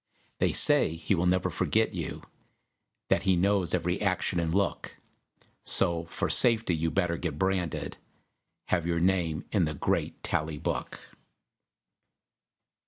[0.39, 2.23] They say he will never forget you,
[3.09, 4.97] That he knows every action and look;
[5.61, 7.97] So, for safety, you'd better get branded,
[8.69, 10.99] Have your name in the great Tally Book.